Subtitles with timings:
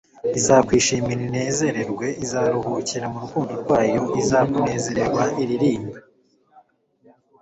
[0.39, 5.97] “Izakwishimira inezerewe, izaruhukira mu rukundo rwayo, izakunezererwa iririmba